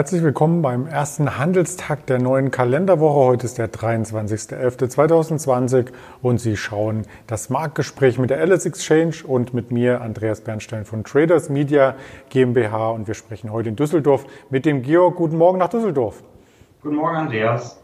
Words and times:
Herzlich 0.00 0.22
willkommen 0.22 0.62
beim 0.62 0.86
ersten 0.86 1.36
Handelstag 1.36 2.06
der 2.06 2.18
neuen 2.18 2.50
Kalenderwoche. 2.50 3.18
Heute 3.18 3.44
ist 3.44 3.58
der 3.58 3.70
23.11.2020 3.70 5.88
und 6.22 6.40
Sie 6.40 6.56
schauen 6.56 7.02
das 7.26 7.50
Marktgespräch 7.50 8.18
mit 8.18 8.30
der 8.30 8.40
Alice 8.40 8.64
Exchange 8.64 9.16
und 9.26 9.52
mit 9.52 9.70
mir, 9.70 10.00
Andreas 10.00 10.40
Bernstein 10.40 10.86
von 10.86 11.04
Traders 11.04 11.50
Media 11.50 11.96
GmbH. 12.30 12.92
Und 12.92 13.08
wir 13.08 13.14
sprechen 13.14 13.52
heute 13.52 13.68
in 13.68 13.76
Düsseldorf 13.76 14.24
mit 14.48 14.64
dem 14.64 14.80
Georg. 14.80 15.16
Guten 15.16 15.36
Morgen 15.36 15.58
nach 15.58 15.68
Düsseldorf. 15.68 16.22
Guten 16.80 16.96
Morgen, 16.96 17.16
Andreas. 17.16 17.79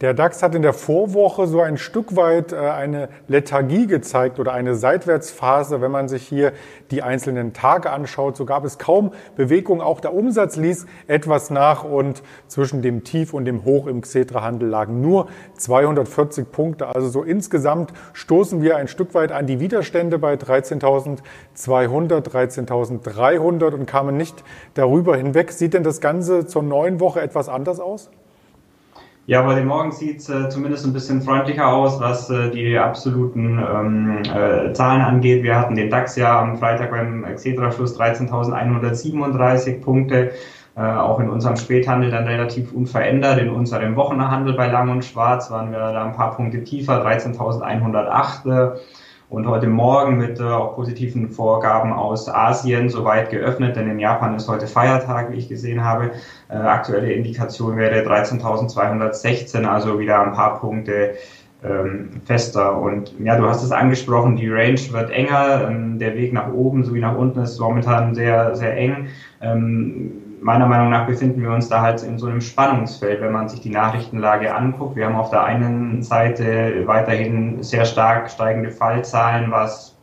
Der 0.00 0.14
DAX 0.14 0.44
hat 0.44 0.54
in 0.54 0.62
der 0.62 0.74
Vorwoche 0.74 1.48
so 1.48 1.60
ein 1.60 1.76
Stück 1.76 2.14
weit 2.14 2.52
äh, 2.52 2.56
eine 2.56 3.08
Lethargie 3.26 3.88
gezeigt 3.88 4.38
oder 4.38 4.52
eine 4.52 4.76
Seitwärtsphase. 4.76 5.80
Wenn 5.80 5.90
man 5.90 6.08
sich 6.08 6.22
hier 6.22 6.52
die 6.92 7.02
einzelnen 7.02 7.52
Tage 7.52 7.90
anschaut, 7.90 8.36
so 8.36 8.44
gab 8.44 8.64
es 8.64 8.78
kaum 8.78 9.10
Bewegung. 9.34 9.80
Auch 9.80 9.98
der 9.98 10.14
Umsatz 10.14 10.54
ließ 10.54 10.86
etwas 11.08 11.50
nach 11.50 11.82
und 11.82 12.22
zwischen 12.46 12.80
dem 12.80 13.02
Tief 13.02 13.34
und 13.34 13.44
dem 13.44 13.64
Hoch 13.64 13.88
im 13.88 14.02
Xetra-Handel 14.02 14.68
lagen 14.68 15.00
nur 15.00 15.26
240 15.56 16.52
Punkte. 16.52 16.86
Also 16.86 17.08
so 17.08 17.24
insgesamt 17.24 17.92
stoßen 18.12 18.62
wir 18.62 18.76
ein 18.76 18.86
Stück 18.86 19.14
weit 19.14 19.32
an 19.32 19.48
die 19.48 19.58
Widerstände 19.58 20.20
bei 20.20 20.34
13.200, 20.34 21.22
13.300 21.56 23.74
und 23.74 23.86
kamen 23.86 24.16
nicht 24.16 24.44
darüber 24.74 25.16
hinweg. 25.16 25.50
Sieht 25.50 25.74
denn 25.74 25.82
das 25.82 26.00
Ganze 26.00 26.46
zur 26.46 26.62
neuen 26.62 27.00
Woche 27.00 27.20
etwas 27.20 27.48
anders 27.48 27.80
aus? 27.80 28.10
Ja, 29.28 29.44
heute 29.44 29.62
Morgen 29.62 29.92
sieht 29.92 30.20
es 30.20 30.30
äh, 30.30 30.48
zumindest 30.48 30.86
ein 30.86 30.94
bisschen 30.94 31.20
freundlicher 31.20 31.68
aus, 31.68 32.00
was 32.00 32.30
äh, 32.30 32.48
die 32.48 32.78
absoluten 32.78 33.58
ähm, 33.58 34.22
äh, 34.22 34.72
Zahlen 34.72 35.02
angeht. 35.02 35.42
Wir 35.42 35.54
hatten 35.54 35.74
den 35.74 35.90
DAX 35.90 36.16
ja 36.16 36.40
am 36.40 36.56
Freitag 36.56 36.90
beim 36.90 37.26
Xetra-Schluss 37.34 38.00
13.137 38.00 39.82
Punkte. 39.82 40.30
Äh, 40.74 40.80
auch 40.80 41.20
in 41.20 41.28
unserem 41.28 41.58
Späthandel 41.58 42.10
dann 42.10 42.26
relativ 42.26 42.72
unverändert. 42.72 43.38
In 43.38 43.50
unserem 43.50 43.96
Wochenhandel 43.96 44.54
bei 44.54 44.68
Lang 44.68 44.88
und 44.88 45.04
Schwarz 45.04 45.50
waren 45.50 45.72
wir 45.72 45.78
da 45.78 46.06
ein 46.06 46.14
paar 46.14 46.34
Punkte 46.34 46.64
tiefer, 46.64 47.06
13.108 47.06 48.78
und 49.30 49.46
heute 49.46 49.66
Morgen 49.66 50.16
mit 50.16 50.40
äh, 50.40 50.42
auch 50.42 50.74
positiven 50.74 51.28
Vorgaben 51.28 51.92
aus 51.92 52.28
Asien 52.28 52.88
soweit 52.88 53.30
geöffnet, 53.30 53.76
denn 53.76 53.88
in 53.90 53.98
Japan 53.98 54.34
ist 54.34 54.48
heute 54.48 54.66
Feiertag, 54.66 55.32
wie 55.32 55.36
ich 55.36 55.48
gesehen 55.48 55.84
habe. 55.84 56.12
Äh, 56.48 56.54
aktuelle 56.54 57.12
Indikation 57.12 57.76
wäre 57.76 58.00
13.216, 58.08 59.64
also 59.64 59.98
wieder 59.98 60.20
ein 60.22 60.32
paar 60.32 60.58
Punkte 60.58 61.14
ähm, 61.62 62.20
fester. 62.24 62.80
Und 62.80 63.14
ja, 63.20 63.36
du 63.36 63.46
hast 63.46 63.62
es 63.62 63.72
angesprochen, 63.72 64.36
die 64.36 64.48
Range 64.48 64.80
wird 64.92 65.10
enger, 65.10 65.68
ähm, 65.68 65.98
der 65.98 66.14
Weg 66.14 66.32
nach 66.32 66.52
oben 66.52 66.84
sowie 66.84 67.00
nach 67.00 67.16
unten 67.16 67.40
ist 67.40 67.58
momentan 67.58 68.14
sehr, 68.14 68.54
sehr 68.56 68.76
eng. 68.76 69.08
Ähm, 69.42 70.27
meiner 70.40 70.66
Meinung 70.66 70.90
nach 70.90 71.06
befinden 71.06 71.42
wir 71.42 71.50
uns 71.50 71.68
da 71.68 71.80
halt 71.80 72.02
in 72.02 72.18
so 72.18 72.26
einem 72.26 72.40
Spannungsfeld, 72.40 73.20
wenn 73.20 73.32
man 73.32 73.48
sich 73.48 73.60
die 73.60 73.70
Nachrichtenlage 73.70 74.54
anguckt. 74.54 74.96
Wir 74.96 75.06
haben 75.06 75.16
auf 75.16 75.30
der 75.30 75.44
einen 75.44 76.02
Seite 76.02 76.82
weiterhin 76.86 77.62
sehr 77.62 77.84
stark 77.84 78.30
steigende 78.30 78.70
Fallzahlen, 78.70 79.50
was 79.50 79.96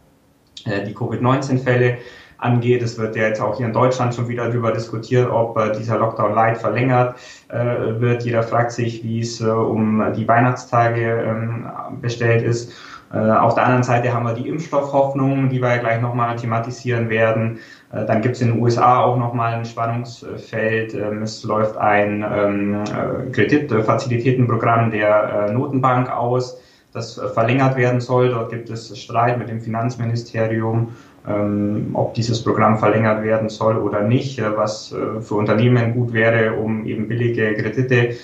äh, 0.65 0.83
die 0.83 0.93
Covid-19-Fälle 0.93 1.97
angeht. 2.37 2.81
Es 2.81 2.97
wird 2.97 3.15
ja 3.15 3.27
jetzt 3.27 3.41
auch 3.41 3.57
hier 3.57 3.65
in 3.65 3.73
Deutschland 3.73 4.13
schon 4.13 4.27
wieder 4.27 4.47
darüber 4.47 4.71
diskutiert, 4.71 5.29
ob 5.29 5.57
äh, 5.57 5.71
dieser 5.71 5.97
Lockdown 5.97 6.33
Light 6.33 6.57
verlängert 6.57 7.17
äh, 7.49 7.99
wird. 7.99 8.23
Jeder 8.23 8.43
fragt 8.43 8.71
sich, 8.71 9.03
wie 9.03 9.21
es 9.21 9.41
um 9.41 10.03
die 10.15 10.27
Weihnachtstage 10.27 11.23
ähm, 11.27 11.67
bestellt 12.01 12.43
ist. 12.43 12.73
Äh, 13.13 13.17
auf 13.17 13.55
der 13.55 13.65
anderen 13.65 13.83
Seite 13.83 14.13
haben 14.13 14.25
wir 14.25 14.33
die 14.33 14.47
Impfstoffhoffnung, 14.47 15.49
die 15.49 15.61
wir 15.61 15.77
gleich 15.77 16.01
nochmal 16.01 16.35
thematisieren 16.35 17.09
werden. 17.09 17.59
Äh, 17.91 18.05
dann 18.05 18.21
gibt 18.21 18.35
es 18.35 18.41
in 18.41 18.53
den 18.53 18.61
USA 18.61 19.03
auch 19.03 19.17
nochmal 19.17 19.53
ein 19.53 19.65
Spannungsfeld. 19.65 20.93
Ähm, 20.93 21.21
es 21.21 21.43
läuft 21.43 21.77
ein 21.77 22.25
ähm, 22.27 22.83
äh, 22.83 23.31
Kreditfazilitätenprogramm 23.31 24.91
der 24.91 25.51
Notenbank 25.51 26.11
aus, 26.11 26.59
das 26.93 27.19
verlängert 27.33 27.75
werden 27.75 27.99
soll. 27.99 28.29
Dort 28.29 28.49
gibt 28.49 28.69
es 28.69 28.97
Streit 28.97 29.37
mit 29.37 29.49
dem 29.49 29.61
Finanzministerium, 29.61 30.95
ähm, 31.27 31.91
ob 31.93 32.13
dieses 32.15 32.43
Programm 32.43 32.77
verlängert 32.79 33.23
werden 33.23 33.49
soll 33.49 33.77
oder 33.77 34.01
nicht, 34.01 34.41
was 34.55 34.95
für 35.21 35.35
Unternehmen 35.35 35.93
gut 35.93 36.13
wäre, 36.13 36.53
um 36.53 36.85
eben 36.85 37.07
billige 37.07 37.53
Kredite 37.55 38.15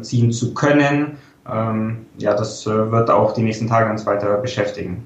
ziehen 0.00 0.32
zu 0.32 0.54
können 0.54 1.18
ähm, 1.50 2.06
ja, 2.18 2.34
das 2.34 2.66
äh, 2.66 2.90
wird 2.90 3.10
auch 3.10 3.32
die 3.32 3.42
nächsten 3.42 3.68
Tage 3.68 3.90
uns 3.90 4.06
weiter 4.06 4.36
beschäftigen. 4.38 5.04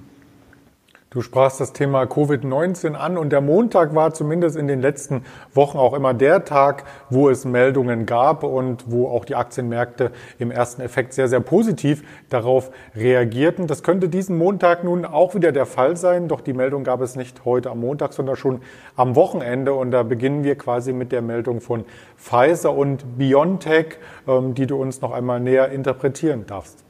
Du 1.12 1.20
sprachst 1.20 1.60
das 1.60 1.74
Thema 1.74 2.04
Covid-19 2.04 2.94
an 2.94 3.18
und 3.18 3.32
der 3.32 3.42
Montag 3.42 3.94
war 3.94 4.14
zumindest 4.14 4.56
in 4.56 4.66
den 4.66 4.80
letzten 4.80 5.26
Wochen 5.52 5.76
auch 5.76 5.92
immer 5.92 6.14
der 6.14 6.46
Tag, 6.46 6.84
wo 7.10 7.28
es 7.28 7.44
Meldungen 7.44 8.06
gab 8.06 8.42
und 8.42 8.90
wo 8.90 9.08
auch 9.08 9.26
die 9.26 9.34
Aktienmärkte 9.34 10.10
im 10.38 10.50
ersten 10.50 10.80
Effekt 10.80 11.12
sehr, 11.12 11.28
sehr 11.28 11.40
positiv 11.40 12.02
darauf 12.30 12.70
reagierten. 12.96 13.66
Das 13.66 13.82
könnte 13.82 14.08
diesen 14.08 14.38
Montag 14.38 14.84
nun 14.84 15.04
auch 15.04 15.34
wieder 15.34 15.52
der 15.52 15.66
Fall 15.66 15.98
sein, 15.98 16.28
doch 16.28 16.40
die 16.40 16.54
Meldung 16.54 16.82
gab 16.82 17.02
es 17.02 17.14
nicht 17.14 17.44
heute 17.44 17.70
am 17.70 17.80
Montag, 17.80 18.14
sondern 18.14 18.36
schon 18.36 18.62
am 18.96 19.14
Wochenende 19.14 19.74
und 19.74 19.90
da 19.90 20.04
beginnen 20.04 20.44
wir 20.44 20.56
quasi 20.56 20.94
mit 20.94 21.12
der 21.12 21.20
Meldung 21.20 21.60
von 21.60 21.84
Pfizer 22.16 22.74
und 22.74 23.18
BioNTech, 23.18 23.98
ähm, 24.26 24.54
die 24.54 24.66
du 24.66 24.80
uns 24.80 25.02
noch 25.02 25.12
einmal 25.12 25.40
näher 25.40 25.68
interpretieren 25.72 26.46
darfst. 26.46 26.86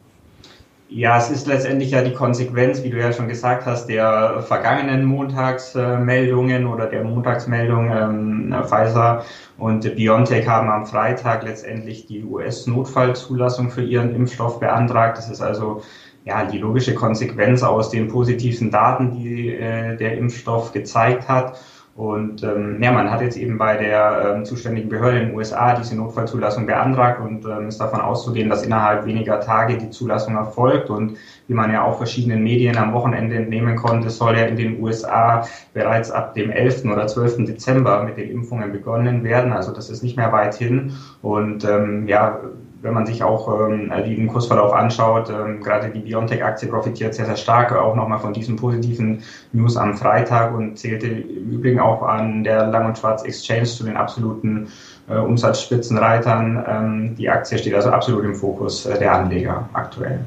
Ja, 0.94 1.16
es 1.16 1.30
ist 1.30 1.46
letztendlich 1.46 1.90
ja 1.92 2.02
die 2.02 2.12
Konsequenz, 2.12 2.82
wie 2.82 2.90
du 2.90 2.98
ja 2.98 3.14
schon 3.14 3.26
gesagt 3.26 3.64
hast, 3.64 3.86
der 3.86 4.42
vergangenen 4.42 5.06
Montagsmeldungen 5.06 6.66
oder 6.66 6.86
der 6.86 7.02
Montagsmeldung 7.02 7.90
ähm, 7.90 8.54
Pfizer 8.64 9.24
und 9.56 9.96
BioNTech 9.96 10.46
haben 10.46 10.68
am 10.68 10.84
Freitag 10.84 11.44
letztendlich 11.44 12.04
die 12.04 12.22
US-Notfallzulassung 12.22 13.70
für 13.70 13.82
ihren 13.82 14.14
Impfstoff 14.14 14.60
beantragt. 14.60 15.16
Das 15.16 15.30
ist 15.30 15.40
also 15.40 15.80
ja 16.26 16.44
die 16.44 16.58
logische 16.58 16.94
Konsequenz 16.94 17.62
aus 17.62 17.88
den 17.88 18.08
positiven 18.08 18.70
Daten, 18.70 19.14
die 19.14 19.48
äh, 19.48 19.96
der 19.96 20.18
Impfstoff 20.18 20.72
gezeigt 20.72 21.26
hat. 21.26 21.58
Und 21.94 22.42
ähm, 22.42 22.82
ja, 22.82 22.90
man 22.90 23.10
hat 23.10 23.20
jetzt 23.20 23.36
eben 23.36 23.58
bei 23.58 23.76
der 23.76 24.34
ähm, 24.34 24.44
zuständigen 24.46 24.88
Behörde 24.88 25.18
in 25.18 25.26
den 25.28 25.36
USA 25.36 25.74
diese 25.74 25.94
Notfallzulassung 25.94 26.64
beantragt 26.64 27.20
und 27.20 27.44
ähm, 27.44 27.68
ist 27.68 27.80
davon 27.82 28.00
auszugehen, 28.00 28.48
dass 28.48 28.62
innerhalb 28.62 29.04
weniger 29.04 29.40
Tage 29.40 29.76
die 29.76 29.90
Zulassung 29.90 30.34
erfolgt. 30.36 30.88
Und 30.88 31.18
wie 31.48 31.54
man 31.54 31.70
ja 31.70 31.82
auch 31.84 31.98
verschiedenen 31.98 32.42
Medien 32.42 32.78
am 32.78 32.94
Wochenende 32.94 33.36
entnehmen 33.36 33.76
konnte, 33.76 34.08
soll 34.08 34.38
ja 34.38 34.44
in 34.44 34.56
den 34.56 34.80
USA 34.82 35.46
bereits 35.74 36.10
ab 36.10 36.32
dem 36.32 36.50
11. 36.50 36.86
oder 36.86 37.06
12. 37.06 37.44
Dezember 37.44 38.02
mit 38.04 38.16
den 38.16 38.30
Impfungen 38.30 38.72
begonnen 38.72 39.22
werden. 39.22 39.52
Also 39.52 39.70
das 39.70 39.90
ist 39.90 40.02
nicht 40.02 40.16
mehr 40.16 40.32
weit 40.32 40.54
hin. 40.54 40.94
Und 41.20 41.64
ähm, 41.64 42.08
ja, 42.08 42.40
wenn 42.82 42.94
man 42.94 43.06
sich 43.06 43.22
auch 43.22 43.68
ähm, 43.68 43.90
den 44.04 44.26
Kursverlauf 44.26 44.72
anschaut, 44.72 45.30
ähm, 45.30 45.62
gerade 45.62 45.90
die 45.90 46.00
Biontech-Aktie 46.00 46.68
profitiert 46.68 47.14
sehr, 47.14 47.26
sehr 47.26 47.36
stark 47.36 47.72
auch 47.72 47.94
nochmal 47.94 48.18
von 48.18 48.32
diesen 48.32 48.56
positiven 48.56 49.22
News 49.52 49.76
am 49.76 49.96
Freitag 49.96 50.54
und 50.54 50.78
zählte 50.78 51.06
im 51.06 51.50
Übrigen 51.50 51.80
auch 51.80 52.02
an 52.02 52.44
der 52.44 52.66
Lang- 52.66 52.86
und 52.86 52.98
Schwarz 52.98 53.22
Exchange 53.24 53.64
zu 53.64 53.84
den 53.84 53.96
absoluten 53.96 54.68
äh, 55.08 55.16
Umsatzspitzenreitern. 55.16 56.64
Ähm, 56.66 57.14
die 57.16 57.30
Aktie 57.30 57.58
steht 57.58 57.74
also 57.74 57.90
absolut 57.90 58.24
im 58.24 58.34
Fokus 58.34 58.84
äh, 58.86 58.98
der 58.98 59.14
Anleger 59.14 59.68
aktuell. 59.72 60.20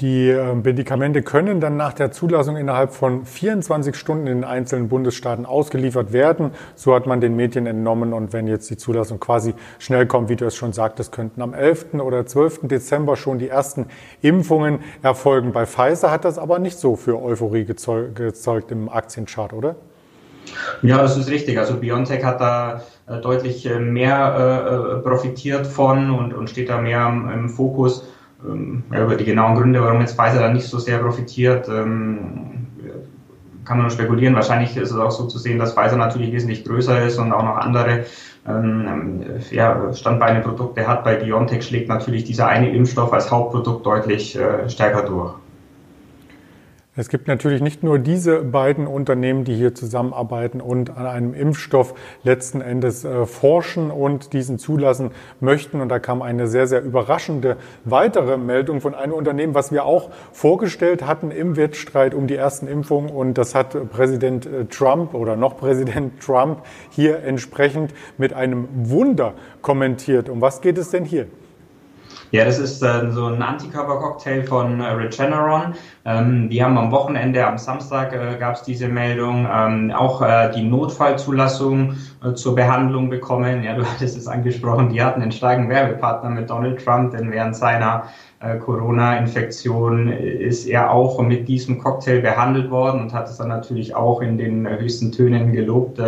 Die 0.00 0.28
ähm, 0.28 0.62
Medikamente 0.62 1.22
können 1.22 1.60
dann 1.60 1.76
nach 1.76 1.92
der 1.92 2.10
Zulassung 2.10 2.56
innerhalb 2.56 2.92
von 2.92 3.24
24 3.24 3.94
Stunden 3.94 4.26
in 4.26 4.38
den 4.38 4.44
einzelnen 4.44 4.88
Bundesstaaten 4.88 5.46
ausgeliefert 5.46 6.12
werden. 6.12 6.50
So 6.74 6.94
hat 6.94 7.06
man 7.06 7.20
den 7.20 7.36
Medien 7.36 7.66
entnommen. 7.66 8.12
Und 8.12 8.32
wenn 8.32 8.48
jetzt 8.48 8.68
die 8.70 8.76
Zulassung 8.76 9.20
quasi 9.20 9.54
schnell 9.78 10.06
kommt, 10.06 10.28
wie 10.28 10.36
du 10.36 10.46
es 10.46 10.56
schon 10.56 10.72
sagtest, 10.72 11.12
könnten 11.12 11.42
am 11.42 11.54
11. 11.54 11.94
oder 11.94 12.26
12. 12.26 12.60
Dezember 12.64 13.16
schon 13.16 13.38
die 13.38 13.48
ersten 13.48 13.86
Impfungen 14.20 14.80
erfolgen. 15.02 15.52
Bei 15.52 15.66
Pfizer 15.66 16.10
hat 16.10 16.24
das 16.24 16.38
aber 16.38 16.58
nicht 16.58 16.78
so 16.78 16.96
für 16.96 17.22
Euphorie 17.22 17.64
gezeugt 17.64 18.72
im 18.72 18.88
Aktienchart, 18.88 19.52
oder? 19.52 19.76
Ja, 20.82 20.98
das 20.98 21.16
ist 21.16 21.30
richtig. 21.30 21.58
Also 21.58 21.76
BioNTech 21.76 22.24
hat 22.24 22.40
da 22.40 22.82
äh, 23.06 23.20
deutlich 23.20 23.66
äh, 23.66 23.78
mehr 23.78 24.96
äh, 24.98 25.02
profitiert 25.02 25.66
von 25.66 26.10
und, 26.10 26.50
steht 26.50 26.68
da 26.68 26.80
mehr 26.80 27.06
im 27.06 27.48
Fokus 27.48 28.06
ja, 28.92 29.02
über 29.04 29.16
die 29.16 29.24
genauen 29.24 29.54
Gründe, 29.54 29.82
warum 29.82 30.00
jetzt 30.00 30.18
Pfizer 30.18 30.40
da 30.40 30.48
nicht 30.52 30.66
so 30.66 30.78
sehr 30.78 30.98
profitiert, 30.98 31.68
ähm, 31.68 32.66
kann 33.64 33.78
man 33.78 33.86
nur 33.86 33.90
spekulieren. 33.90 34.34
Wahrscheinlich 34.34 34.76
ist 34.76 34.90
es 34.90 34.96
auch 34.96 35.10
so 35.10 35.26
zu 35.26 35.38
sehen, 35.38 35.58
dass 35.58 35.72
Pfizer 35.72 35.96
natürlich 35.96 36.32
wesentlich 36.32 36.64
größer 36.64 37.02
ist 37.04 37.18
und 37.18 37.32
auch 37.32 37.42
noch 37.42 37.56
andere 37.56 38.04
ähm, 38.46 39.22
ja, 39.50 39.92
Standbeine-Produkte 39.92 40.86
hat. 40.86 41.04
Bei 41.04 41.16
BioNTech 41.16 41.64
schlägt 41.64 41.88
natürlich 41.88 42.24
dieser 42.24 42.46
eine 42.46 42.74
Impfstoff 42.74 43.12
als 43.12 43.30
Hauptprodukt 43.30 43.86
deutlich 43.86 44.36
äh, 44.36 44.68
stärker 44.68 45.02
durch. 45.02 45.34
Es 46.96 47.08
gibt 47.08 47.26
natürlich 47.26 47.60
nicht 47.60 47.82
nur 47.82 47.98
diese 47.98 48.42
beiden 48.42 48.86
Unternehmen, 48.86 49.42
die 49.42 49.56
hier 49.56 49.74
zusammenarbeiten 49.74 50.60
und 50.60 50.96
an 50.96 51.06
einem 51.06 51.34
Impfstoff 51.34 51.92
letzten 52.22 52.60
Endes 52.60 53.04
äh, 53.04 53.26
forschen 53.26 53.90
und 53.90 54.32
diesen 54.32 54.60
zulassen 54.60 55.10
möchten. 55.40 55.80
Und 55.80 55.88
da 55.88 55.98
kam 55.98 56.22
eine 56.22 56.46
sehr, 56.46 56.68
sehr 56.68 56.84
überraschende 56.84 57.56
weitere 57.84 58.36
Meldung 58.36 58.80
von 58.80 58.94
einem 58.94 59.12
Unternehmen, 59.12 59.54
was 59.54 59.72
wir 59.72 59.84
auch 59.84 60.10
vorgestellt 60.32 61.04
hatten 61.04 61.32
im 61.32 61.56
Wettstreit 61.56 62.14
um 62.14 62.28
die 62.28 62.36
ersten 62.36 62.68
Impfungen. 62.68 63.10
Und 63.10 63.38
das 63.38 63.56
hat 63.56 63.90
Präsident 63.90 64.46
äh, 64.46 64.66
Trump 64.66 65.14
oder 65.14 65.34
noch 65.34 65.56
Präsident 65.56 66.20
Trump 66.20 66.62
hier 66.90 67.24
entsprechend 67.24 67.92
mit 68.18 68.34
einem 68.34 68.68
Wunder 68.72 69.34
kommentiert. 69.62 70.28
Um 70.28 70.40
was 70.40 70.60
geht 70.60 70.78
es 70.78 70.90
denn 70.90 71.04
hier? 71.04 71.26
Ja, 72.34 72.44
das 72.44 72.58
ist 72.58 72.82
äh, 72.82 73.12
so 73.12 73.26
ein 73.26 73.40
Antikörpercocktail 73.40 74.42
von 74.42 74.80
äh, 74.80 74.88
Regeneron. 74.88 75.74
Ähm, 76.04 76.50
die 76.50 76.64
haben 76.64 76.76
am 76.76 76.90
Wochenende, 76.90 77.46
am 77.46 77.58
Samstag 77.58 78.12
äh, 78.12 78.36
gab 78.40 78.56
es 78.56 78.62
diese 78.62 78.88
Meldung, 78.88 79.46
ähm, 79.48 79.92
auch 79.92 80.20
äh, 80.20 80.50
die 80.52 80.64
Notfallzulassung 80.64 81.94
äh, 82.24 82.34
zur 82.34 82.56
Behandlung 82.56 83.08
bekommen. 83.08 83.62
Ja, 83.62 83.76
du 83.76 83.84
hattest 83.88 84.18
es 84.18 84.26
angesprochen, 84.26 84.88
die 84.88 85.00
hatten 85.00 85.22
einen 85.22 85.30
starken 85.30 85.68
Werbepartner 85.68 86.30
mit 86.30 86.50
Donald 86.50 86.84
Trump, 86.84 87.12
denn 87.12 87.30
während 87.30 87.54
seiner 87.54 88.06
äh, 88.40 88.56
Corona-Infektion 88.58 90.08
ist 90.08 90.66
er 90.66 90.90
auch 90.90 91.22
mit 91.22 91.46
diesem 91.46 91.78
Cocktail 91.78 92.20
behandelt 92.20 92.68
worden 92.68 93.00
und 93.00 93.12
hat 93.12 93.28
es 93.28 93.36
dann 93.36 93.46
natürlich 93.46 93.94
auch 93.94 94.20
in 94.20 94.38
den 94.38 94.68
höchsten 94.68 95.12
Tönen 95.12 95.52
gelobt. 95.52 96.00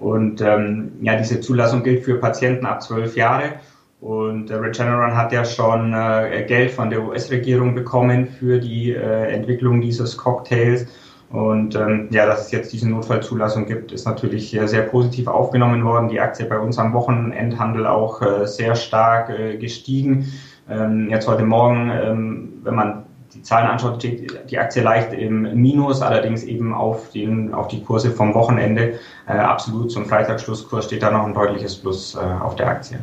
und 0.00 0.40
ähm, 0.40 0.94
ja, 1.00 1.14
diese 1.14 1.40
Zulassung 1.40 1.84
gilt 1.84 2.04
für 2.04 2.16
Patienten 2.16 2.66
ab 2.66 2.82
zwölf 2.82 3.16
Jahre. 3.16 3.60
Und 4.04 4.50
äh, 4.50 4.56
Regeneron 4.56 5.16
hat 5.16 5.32
ja 5.32 5.46
schon 5.46 5.94
äh, 5.94 6.44
Geld 6.46 6.72
von 6.72 6.90
der 6.90 7.02
US-Regierung 7.02 7.74
bekommen 7.74 8.26
für 8.26 8.58
die 8.58 8.92
äh, 8.92 9.32
Entwicklung 9.32 9.80
dieses 9.80 10.18
Cocktails. 10.18 10.86
Und 11.30 11.74
ähm, 11.74 12.08
ja, 12.10 12.26
dass 12.26 12.44
es 12.44 12.52
jetzt 12.52 12.74
diese 12.74 12.86
Notfallzulassung 12.86 13.64
gibt, 13.64 13.92
ist 13.92 14.04
natürlich 14.04 14.54
äh, 14.54 14.68
sehr 14.68 14.82
positiv 14.82 15.26
aufgenommen 15.26 15.82
worden. 15.86 16.10
Die 16.10 16.20
Aktie 16.20 16.44
bei 16.44 16.58
uns 16.58 16.76
am 16.78 16.92
Wochenendhandel 16.92 17.86
auch 17.86 18.20
äh, 18.20 18.46
sehr 18.46 18.74
stark 18.74 19.30
äh, 19.30 19.56
gestiegen. 19.56 20.30
Ähm, 20.68 21.08
jetzt 21.08 21.26
heute 21.26 21.46
Morgen, 21.46 21.90
ähm, 21.90 22.52
wenn 22.62 22.74
man 22.74 23.06
die 23.32 23.40
Zahlen 23.40 23.68
anschaut, 23.68 23.96
steht 24.00 24.50
die 24.50 24.58
Aktie 24.58 24.82
leicht 24.82 25.14
im 25.14 25.58
Minus, 25.58 26.02
allerdings 26.02 26.44
eben 26.44 26.74
auf, 26.74 27.10
den, 27.12 27.54
auf 27.54 27.68
die 27.68 27.82
Kurse 27.82 28.10
vom 28.10 28.34
Wochenende. 28.34 28.98
Äh, 29.26 29.38
absolut 29.38 29.90
zum 29.90 30.04
Freitagsschlusskurs 30.04 30.84
steht 30.84 31.02
da 31.02 31.10
noch 31.10 31.24
ein 31.24 31.32
deutliches 31.32 31.74
Plus 31.74 32.14
äh, 32.14 32.18
auf 32.18 32.54
der 32.56 32.68
Aktie. 32.68 32.98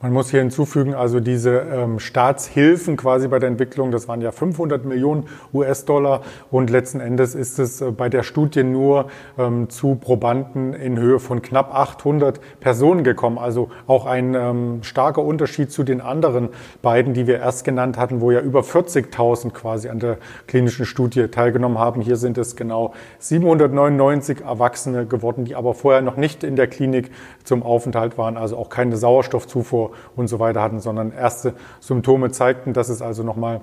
Man 0.00 0.12
muss 0.12 0.30
hier 0.30 0.38
hinzufügen, 0.38 0.94
also 0.94 1.18
diese 1.18 1.58
ähm, 1.58 1.98
Staatshilfen 1.98 2.96
quasi 2.96 3.26
bei 3.26 3.40
der 3.40 3.48
Entwicklung, 3.48 3.90
das 3.90 4.06
waren 4.06 4.20
ja 4.20 4.30
500 4.30 4.84
Millionen 4.84 5.24
US-Dollar 5.52 6.22
und 6.52 6.70
letzten 6.70 7.00
Endes 7.00 7.34
ist 7.34 7.58
es 7.58 7.80
äh, 7.80 7.90
bei 7.90 8.08
der 8.08 8.22
Studie 8.22 8.62
nur 8.62 9.08
ähm, 9.36 9.68
zu 9.70 9.96
Probanden 9.96 10.72
in 10.72 11.00
Höhe 11.00 11.18
von 11.18 11.42
knapp 11.42 11.74
800 11.74 12.38
Personen 12.60 13.02
gekommen. 13.02 13.38
Also 13.38 13.70
auch 13.88 14.06
ein 14.06 14.36
ähm, 14.36 14.84
starker 14.84 15.24
Unterschied 15.24 15.72
zu 15.72 15.82
den 15.82 16.00
anderen 16.00 16.50
beiden, 16.80 17.12
die 17.12 17.26
wir 17.26 17.40
erst 17.40 17.64
genannt 17.64 17.98
hatten, 17.98 18.20
wo 18.20 18.30
ja 18.30 18.38
über 18.38 18.60
40.000 18.60 19.50
quasi 19.50 19.88
an 19.88 19.98
der 19.98 20.18
klinischen 20.46 20.86
Studie 20.86 21.26
teilgenommen 21.26 21.78
haben. 21.78 22.02
Hier 22.02 22.18
sind 22.18 22.38
es 22.38 22.54
genau 22.54 22.94
799 23.18 24.42
Erwachsene 24.42 25.06
geworden, 25.06 25.44
die 25.44 25.56
aber 25.56 25.74
vorher 25.74 26.02
noch 26.02 26.16
nicht 26.16 26.44
in 26.44 26.54
der 26.54 26.68
Klinik 26.68 27.10
zum 27.42 27.64
Aufenthalt 27.64 28.16
waren, 28.16 28.36
also 28.36 28.56
auch 28.56 28.68
keine 28.68 28.96
Sauerstoffzufuhr 28.96 29.87
und 30.16 30.28
so 30.28 30.38
weiter 30.38 30.62
hatten, 30.62 30.80
sondern 30.80 31.12
erste 31.12 31.54
Symptome 31.80 32.30
zeigten. 32.30 32.72
Das 32.72 32.88
ist 32.88 33.02
also 33.02 33.22
nochmal 33.22 33.60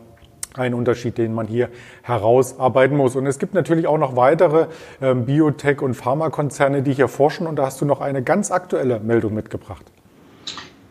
ein 0.58 0.74
Unterschied, 0.74 1.18
den 1.18 1.34
man 1.34 1.48
hier 1.48 1.70
herausarbeiten 2.02 2.98
muss. 2.98 3.16
Und 3.16 3.26
es 3.28 3.40
gibt 3.40 3.54
natürlich 3.54 3.88
auch 3.88 3.98
noch 3.98 4.16
weitere 4.16 4.68
ähm, 5.02 5.26
Biotech- 5.26 5.82
und 5.82 5.94
Pharmakonzerne, 5.96 6.82
die 6.82 6.94
hier 6.94 7.08
forschen. 7.08 7.48
Und 7.48 7.58
da 7.58 7.66
hast 7.66 7.82
du 7.82 7.86
noch 7.86 8.02
eine 8.02 8.24
ganz 8.24 8.52
aktuelle 8.52 9.00
Meldung 9.00 9.34
mitgebracht. 9.34 9.86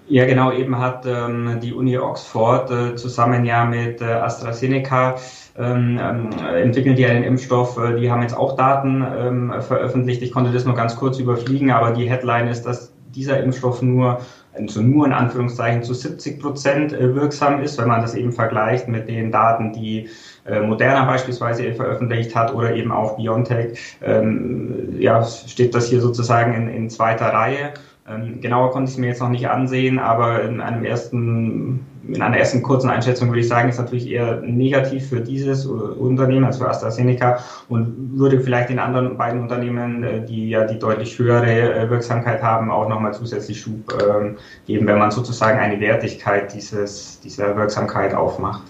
Ja, 0.06 0.26
genau. 0.26 0.52
Eben 0.52 0.78
hat 0.78 1.06
ähm, 1.06 1.60
die 1.62 1.72
Uni 1.72 1.96
Oxford 1.96 2.70
äh, 2.70 2.94
zusammen 2.94 3.44
ja 3.46 3.64
mit 3.64 4.02
äh, 4.02 4.04
AstraZeneca 4.04 5.16
ähm, 5.56 5.98
ähm, 6.02 6.30
entwickeln 6.56 6.96
die 6.96 7.06
einen 7.06 7.24
Impfstoff. 7.24 7.78
Äh, 7.78 7.98
die 7.98 8.10
haben 8.10 8.20
jetzt 8.20 8.36
auch 8.36 8.54
Daten 8.56 9.02
ähm, 9.02 9.54
veröffentlicht. 9.60 10.20
Ich 10.22 10.32
konnte 10.32 10.52
das 10.52 10.66
nur 10.66 10.74
ganz 10.74 10.96
kurz 10.96 11.18
überfliegen, 11.18 11.70
aber 11.70 11.92
die 11.92 12.10
Headline 12.10 12.48
ist, 12.48 12.66
dass 12.66 12.92
dieser 13.14 13.42
Impfstoff 13.42 13.80
nur 13.80 14.18
also 14.54 14.82
nur 14.82 15.06
in 15.06 15.12
Anführungszeichen 15.12 15.82
zu 15.82 15.94
70 15.94 16.40
Prozent 16.40 16.92
äh, 16.92 17.14
wirksam 17.14 17.62
ist, 17.62 17.78
wenn 17.78 17.88
man 17.88 18.02
das 18.02 18.14
eben 18.14 18.32
vergleicht 18.32 18.88
mit 18.88 19.08
den 19.08 19.30
Daten, 19.30 19.72
die 19.72 20.08
äh, 20.46 20.60
Moderna 20.60 21.04
beispielsweise 21.04 21.72
veröffentlicht 21.72 22.34
hat 22.34 22.54
oder 22.54 22.74
eben 22.74 22.92
auch 22.92 23.16
BioNTech, 23.16 23.78
ähm, 24.02 24.96
ja, 24.98 25.24
steht 25.24 25.74
das 25.74 25.88
hier 25.88 26.00
sozusagen 26.00 26.54
in, 26.54 26.68
in 26.68 26.90
zweiter 26.90 27.26
Reihe. 27.26 27.74
Ähm, 28.08 28.40
genauer 28.40 28.70
konnte 28.70 28.90
ich 28.90 28.94
es 28.94 29.00
mir 29.00 29.08
jetzt 29.08 29.20
noch 29.20 29.30
nicht 29.30 29.48
ansehen, 29.48 29.98
aber 29.98 30.42
in 30.42 30.60
einem 30.60 30.84
ersten, 30.84 31.86
in 32.08 32.22
einer 32.22 32.36
ersten 32.36 32.62
kurzen 32.62 32.90
Einschätzung 32.90 33.28
würde 33.28 33.40
ich 33.40 33.48
sagen, 33.48 33.68
ist 33.68 33.78
natürlich 33.78 34.10
eher 34.10 34.40
negativ 34.40 35.08
für 35.08 35.20
dieses 35.20 35.66
Unternehmen, 35.66 36.44
also 36.44 36.64
für 36.64 36.70
AstraZeneca 36.70 37.38
und 37.68 38.18
würde 38.18 38.40
vielleicht 38.40 38.68
den 38.68 38.78
anderen 38.78 39.16
beiden 39.16 39.40
Unternehmen, 39.40 40.02
äh, 40.02 40.24
die 40.24 40.50
ja 40.50 40.64
die 40.64 40.78
deutlich 40.78 41.18
höhere 41.18 41.74
äh, 41.74 41.90
Wirksamkeit 41.90 42.42
haben, 42.42 42.70
auch 42.70 42.88
nochmal 42.88 43.14
zusätzlich 43.14 43.60
Schub 43.60 43.92
ähm, 44.02 44.36
geben, 44.66 44.86
wenn 44.86 44.98
man 44.98 45.10
sozusagen 45.10 45.58
eine 45.58 45.80
Wertigkeit 45.80 46.52
dieses, 46.52 47.20
dieser 47.20 47.56
Wirksamkeit 47.56 48.14
aufmacht. 48.14 48.62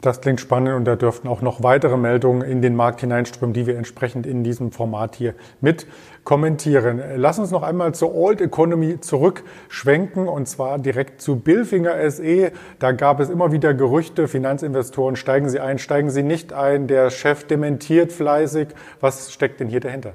Das 0.00 0.20
klingt 0.20 0.40
spannend 0.40 0.74
und 0.74 0.84
da 0.84 0.96
dürften 0.96 1.28
auch 1.28 1.42
noch 1.42 1.62
weitere 1.62 1.96
Meldungen 1.96 2.42
in 2.42 2.62
den 2.62 2.76
Markt 2.76 3.00
hineinströmen, 3.00 3.52
die 3.52 3.66
wir 3.66 3.76
entsprechend 3.76 4.26
in 4.26 4.44
diesem 4.44 4.70
Format 4.70 5.16
hier 5.16 5.34
mit 5.60 5.86
kommentieren. 6.24 7.00
Lass 7.16 7.38
uns 7.38 7.50
noch 7.50 7.62
einmal 7.62 7.94
zur 7.94 8.14
Old 8.14 8.40
Economy 8.40 9.00
zurückschwenken 9.00 10.28
und 10.28 10.46
zwar 10.46 10.78
direkt 10.78 11.22
zu 11.22 11.36
Billfinger 11.36 12.10
SE. 12.10 12.52
Da 12.78 12.92
gab 12.92 13.20
es 13.20 13.30
immer 13.30 13.50
wieder 13.50 13.74
Gerüchte, 13.74 14.28
Finanzinvestoren, 14.28 15.16
steigen 15.16 15.48
Sie 15.48 15.58
ein, 15.60 15.78
steigen 15.78 16.10
Sie 16.10 16.22
nicht 16.22 16.52
ein, 16.52 16.86
der 16.86 17.10
Chef 17.10 17.44
dementiert 17.44 18.12
fleißig. 18.12 18.68
Was 19.00 19.32
steckt 19.32 19.60
denn 19.60 19.68
hier 19.68 19.80
dahinter? 19.80 20.12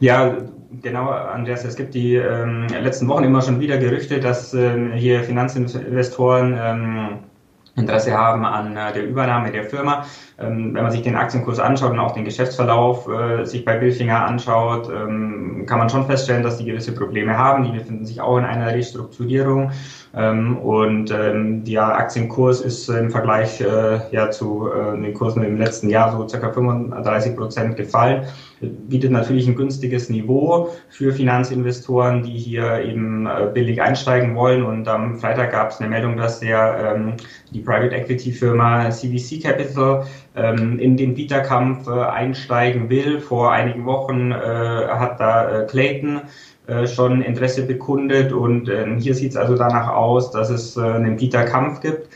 Ja, 0.00 0.36
genau, 0.80 1.10
Andreas. 1.10 1.64
Es 1.64 1.76
gibt 1.76 1.94
die 1.94 2.14
ähm, 2.14 2.66
letzten 2.68 3.08
Wochen 3.08 3.24
immer 3.24 3.42
schon 3.42 3.60
wieder 3.60 3.78
Gerüchte, 3.78 4.20
dass 4.20 4.54
ähm, 4.54 4.92
hier 4.92 5.22
Finanzinvestoren 5.24 6.56
ähm, 6.58 7.08
Interesse 7.78 8.16
haben 8.16 8.44
an 8.44 8.76
äh, 8.76 8.92
der 8.92 9.06
Übernahme 9.06 9.50
der 9.50 9.64
Firma. 9.64 10.04
Ähm, 10.38 10.74
wenn 10.74 10.82
man 10.82 10.92
sich 10.92 11.02
den 11.02 11.16
Aktienkurs 11.16 11.58
anschaut 11.58 11.92
und 11.92 11.98
auch 11.98 12.12
den 12.12 12.24
Geschäftsverlauf 12.24 13.08
äh, 13.08 13.44
sich 13.44 13.64
bei 13.64 13.78
Billfinger 13.78 14.26
anschaut, 14.26 14.88
ähm, 14.88 15.64
kann 15.66 15.78
man 15.78 15.88
schon 15.88 16.06
feststellen, 16.06 16.42
dass 16.42 16.58
die 16.58 16.64
gewisse 16.64 16.92
Probleme 16.92 17.36
haben. 17.36 17.64
Die 17.64 17.72
befinden 17.72 18.04
sich 18.04 18.20
auch 18.20 18.38
in 18.38 18.44
einer 18.44 18.72
Restrukturierung. 18.72 19.70
Ähm, 20.14 20.58
und 20.58 21.08
der 21.08 21.84
Aktienkurs 21.98 22.60
ist 22.60 22.88
im 22.88 23.10
Vergleich 23.10 23.60
äh, 23.60 24.30
zu 24.30 24.68
den 24.94 25.14
Kursen 25.14 25.42
im 25.44 25.58
letzten 25.58 25.88
Jahr 25.88 26.12
so 26.12 26.26
circa 26.28 26.52
35 26.52 27.36
Prozent 27.36 27.76
gefallen. 27.76 28.26
Bietet 28.60 29.12
natürlich 29.12 29.46
ein 29.46 29.54
günstiges 29.54 30.08
Niveau 30.10 30.70
für 30.88 31.12
Finanzinvestoren, 31.12 32.22
die 32.22 32.36
hier 32.36 32.82
eben 32.84 33.26
äh, 33.26 33.50
billig 33.52 33.80
einsteigen 33.80 34.34
wollen. 34.34 34.64
Und 34.64 34.88
am 34.88 35.18
Freitag 35.18 35.52
gab 35.52 35.70
es 35.70 35.80
eine 35.80 35.88
Meldung, 35.88 36.16
dass 36.16 36.40
der 36.40 36.94
ähm, 36.96 37.14
die 37.52 37.60
Private 37.60 37.94
Equity 37.94 38.32
Firma 38.32 38.90
CVC 38.90 39.42
Capital 39.42 40.06
ähm, 40.34 40.78
in 40.78 40.96
den 40.96 41.14
Bieterkampf 41.14 41.86
äh, 41.86 41.90
einsteigen 41.90 42.88
will. 42.90 43.20
Vor 43.20 43.52
einigen 43.52 43.86
Wochen 43.86 44.32
äh, 44.32 44.34
hat 44.34 45.20
da 45.20 45.62
äh, 45.62 45.66
Clayton 45.66 46.22
äh, 46.66 46.86
schon 46.86 47.22
Interesse 47.22 47.62
bekundet 47.62 48.32
und 48.32 48.68
ähm, 48.68 48.98
hier 48.98 49.14
sieht 49.14 49.30
es 49.30 49.36
also 49.36 49.56
danach 49.56 49.88
aus, 49.88 50.30
dass 50.32 50.50
es 50.50 50.76
äh, 50.76 50.80
einen 50.80 51.16
Bieterkampf 51.16 51.80
gibt. 51.80 52.08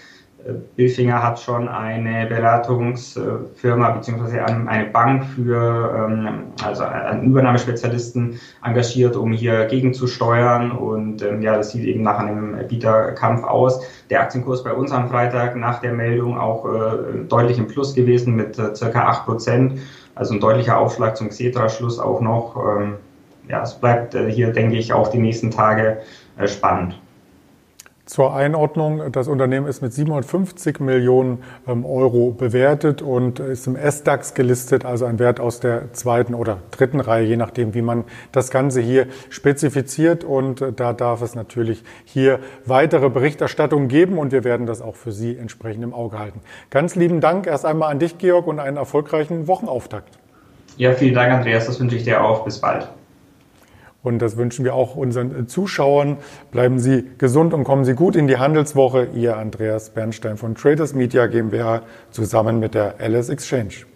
Äh, 0.45 0.53
Billfinger 0.77 1.23
hat 1.23 1.41
schon 1.41 1.69
eine 1.69 2.27
Beratungsfirma 2.27 3.91
beziehungsweise 3.91 4.45
eine 4.45 4.87
Bank 4.87 5.25
für 5.25 6.09
ähm, 6.09 6.45
also 6.65 6.85
einen 6.85 7.25
Übernahmespezialisten 7.25 8.41
engagiert, 8.65 9.17
um 9.17 9.33
hier 9.33 9.67
gegenzusteuern 9.67 10.73
und 10.73 11.23
ähm, 11.23 11.43
ja, 11.43 11.57
das 11.57 11.71
sieht 11.71 11.85
eben 11.85 12.03
nach 12.03 12.19
einem 12.19 12.57
Bieterkampf 12.69 13.45
aus. 13.45 13.81
Der 14.11 14.21
Aktienkurs 14.21 14.63
bei 14.65 14.73
uns 14.73 14.93
am 14.93 15.09
Freitag 15.09 15.57
nach 15.57 15.81
der 15.81 15.93
Meldung 15.93 16.39
auch 16.39 16.67
deutlich 17.29 17.59
im 17.59 17.67
Plus 17.67 17.95
gewesen 17.95 18.37
mit 18.37 18.57
circa 18.57 19.07
acht 19.07 19.25
Prozent, 19.25 19.81
also 20.15 20.35
ein 20.35 20.41
deutlicher 20.41 20.79
Aufschlag 20.79 21.17
zum 21.17 21.29
Xetra-Schluss 21.29 21.99
auch 21.99 22.21
noch 22.21 22.57
ja, 23.49 23.63
es 23.63 23.75
bleibt 23.75 24.15
äh, 24.15 24.31
hier, 24.31 24.53
denke 24.53 24.77
ich, 24.77 24.93
auch 24.93 25.09
die 25.09 25.19
nächsten 25.19 25.51
Tage 25.51 26.03
äh, 26.39 26.47
spannend. 26.47 26.99
Zur 28.05 28.35
Einordnung, 28.35 29.13
das 29.13 29.29
Unternehmen 29.29 29.69
ist 29.69 29.81
mit 29.81 29.93
750 29.93 30.81
Millionen 30.81 31.45
ähm, 31.69 31.87
Euro 31.87 32.33
bewertet 32.33 33.01
und 33.01 33.39
ist 33.39 33.69
im 33.69 33.77
S-DAX 33.77 34.35
gelistet, 34.35 34.85
also 34.85 35.05
ein 35.05 35.21
Wert 35.21 35.39
aus 35.39 35.61
der 35.61 35.93
zweiten 35.93 36.35
oder 36.35 36.59
dritten 36.73 36.99
Reihe, 36.99 37.25
je 37.25 37.37
nachdem, 37.37 37.75
wie 37.75 37.83
man 37.83 38.03
das 38.33 38.51
Ganze 38.51 38.81
hier 38.81 39.07
spezifiziert. 39.31 40.25
Und 40.25 40.61
äh, 40.61 40.73
da 40.73 40.93
darf 40.95 41.23
es 41.23 41.37
natürlich 41.37 41.85
hier 42.05 42.41
weitere 42.67 43.09
Berichterstattung 43.09 43.87
geben 43.87 44.19
und 44.19 44.33
wir 44.33 44.43
werden 44.43 44.67
das 44.67 44.83
auch 44.83 44.97
für 44.97 45.13
Sie 45.13 45.37
entsprechend 45.37 45.85
im 45.85 45.95
Auge 45.95 46.19
halten. 46.19 46.41
Ganz 46.71 46.97
lieben 46.97 47.21
Dank 47.21 47.47
erst 47.47 47.65
einmal 47.65 47.93
an 47.93 48.01
dich, 48.01 48.19
Georg, 48.19 48.49
und 48.49 48.59
einen 48.59 48.79
erfolgreichen 48.79 49.47
Wochenauftakt. 49.47 50.19
Ja, 50.77 50.93
vielen 50.93 51.15
Dank, 51.15 51.33
Andreas. 51.33 51.67
Das 51.67 51.79
wünsche 51.79 51.95
ich 51.95 52.03
dir 52.03 52.25
auch. 52.25 52.45
Bis 52.45 52.59
bald. 52.59 52.89
Und 54.03 54.21
das 54.21 54.37
wünschen 54.37 54.65
wir 54.65 54.75
auch 54.75 54.97
unseren 54.97 55.47
Zuschauern. 55.47 56.19
Bleiben 56.51 56.79
Sie 56.81 57.05
gesund 57.19 57.55
und 57.55 57.65
kommen 57.65 57.85
Sie 57.85 57.95
gut 57.95 58.17
in 58.17 58.27
die 58.27 58.37
Handelswoche. 58.37 59.09
Ihr 59.15 59.37
Andreas 59.37 59.91
Bernstein 59.91 60.37
von 60.37 60.55
Traders 60.55 60.95
Media 60.95 61.27
GmbH 61.27 61.83
zusammen 62.11 62.59
mit 62.59 62.75
der 62.75 62.97
LS 62.99 63.29
Exchange. 63.29 63.92